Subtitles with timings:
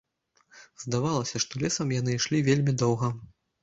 [0.85, 3.17] Здавалася, што лесам яны ішлі вельмі доўга.